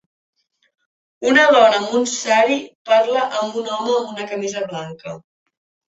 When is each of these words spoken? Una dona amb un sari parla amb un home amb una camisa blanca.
Una 1.31 1.43
dona 1.55 1.75
amb 1.81 1.93
un 2.01 2.09
sari 2.13 2.57
parla 2.91 3.27
amb 3.43 3.61
un 3.65 3.71
home 3.77 3.95
amb 3.99 4.11
una 4.17 4.29
camisa 4.33 4.65
blanca. 4.73 5.15